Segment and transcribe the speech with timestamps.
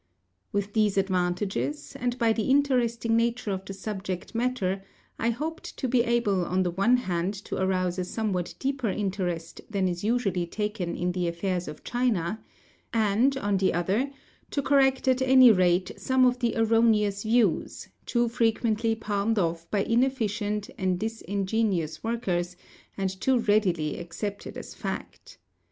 [0.51, 4.83] With these advantages, and by the interesting nature of the subject matter,
[5.19, 9.61] I hoped to be able on the one hand to arouse a somewhat deeper interest
[9.69, 12.43] than is usually taken in the affairs of China;
[12.91, 14.09] and, on the other,
[14.49, 19.83] to correct at any rate some of the erroneous views, too frequently palmed off by
[19.83, 22.55] inefficient and disingenuous workers,
[22.97, 25.37] and too readily accepted as fact.